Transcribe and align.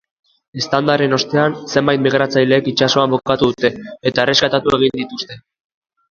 Eztandaren 0.59 1.11
ostean, 1.17 1.57
zenbait 1.73 2.01
migratzailek 2.05 2.69
itsasoan 2.71 3.13
bukatu 3.15 3.49
dute, 3.51 3.71
eta 4.13 4.25
erreskatatu 4.25 4.73
egin 4.79 4.97
dituzte. 5.03 5.39